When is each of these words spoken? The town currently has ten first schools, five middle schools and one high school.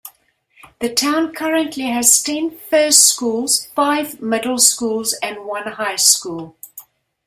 The 0.79 0.91
town 0.91 1.31
currently 1.35 1.83
has 1.91 2.23
ten 2.23 2.49
first 2.57 3.05
schools, 3.07 3.65
five 3.75 4.19
middle 4.19 4.57
schools 4.57 5.13
and 5.21 5.45
one 5.45 5.73
high 5.73 5.97
school. 5.97 6.57